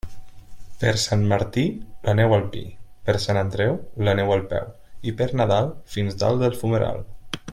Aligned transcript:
Per 0.83 0.93
Sant 1.01 1.25
Martí, 1.31 1.65
la 2.07 2.15
neu 2.21 2.33
al 2.37 2.45
pi; 2.55 2.63
per 3.09 3.15
Sant 3.27 3.39
Andreu, 3.43 3.77
la 4.09 4.17
neu 4.21 4.35
al 4.37 4.43
peu, 4.55 4.67
i 5.11 5.15
per 5.21 5.31
Nadal, 5.43 5.71
fins 5.97 6.19
dalt 6.25 6.43
del 6.45 6.61
fumeral. 6.65 7.09